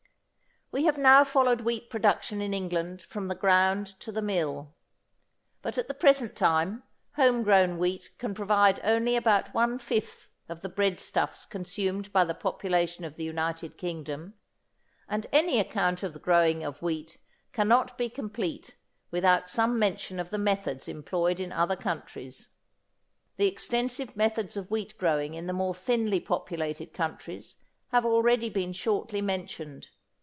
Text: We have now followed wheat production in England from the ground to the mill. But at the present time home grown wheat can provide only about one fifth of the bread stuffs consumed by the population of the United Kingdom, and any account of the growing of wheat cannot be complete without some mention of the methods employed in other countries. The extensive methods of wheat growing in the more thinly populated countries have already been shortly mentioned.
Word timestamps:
We 0.73 0.85
have 0.85 0.97
now 0.97 1.25
followed 1.25 1.59
wheat 1.61 1.89
production 1.89 2.41
in 2.41 2.53
England 2.53 3.01
from 3.01 3.27
the 3.27 3.35
ground 3.35 3.87
to 3.99 4.09
the 4.09 4.21
mill. 4.21 4.73
But 5.61 5.77
at 5.77 5.89
the 5.89 5.93
present 5.93 6.33
time 6.33 6.83
home 7.17 7.43
grown 7.43 7.77
wheat 7.77 8.11
can 8.17 8.33
provide 8.33 8.79
only 8.81 9.17
about 9.17 9.53
one 9.53 9.79
fifth 9.79 10.29
of 10.47 10.61
the 10.61 10.69
bread 10.69 10.97
stuffs 10.97 11.45
consumed 11.45 12.13
by 12.13 12.23
the 12.23 12.33
population 12.33 13.03
of 13.03 13.17
the 13.17 13.25
United 13.25 13.77
Kingdom, 13.77 14.35
and 15.09 15.27
any 15.33 15.59
account 15.59 16.03
of 16.03 16.13
the 16.13 16.19
growing 16.21 16.63
of 16.63 16.81
wheat 16.81 17.17
cannot 17.51 17.97
be 17.97 18.09
complete 18.09 18.77
without 19.11 19.49
some 19.49 19.77
mention 19.77 20.21
of 20.21 20.29
the 20.29 20.37
methods 20.37 20.87
employed 20.87 21.41
in 21.41 21.51
other 21.51 21.75
countries. 21.75 22.47
The 23.35 23.45
extensive 23.49 24.15
methods 24.15 24.55
of 24.55 24.71
wheat 24.71 24.97
growing 24.97 25.33
in 25.33 25.47
the 25.47 25.51
more 25.53 25.75
thinly 25.75 26.21
populated 26.21 26.93
countries 26.93 27.57
have 27.89 28.05
already 28.05 28.49
been 28.49 28.71
shortly 28.71 29.21
mentioned. 29.21 29.89